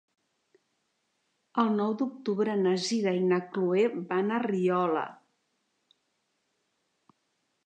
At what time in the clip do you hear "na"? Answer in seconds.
2.63-2.73, 3.27-3.39